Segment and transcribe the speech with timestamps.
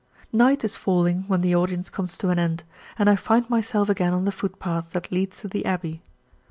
[0.33, 2.63] Night is falling when the audience comes to an end
[2.97, 6.01] and I find myself again on the footpath that leads to the abbey.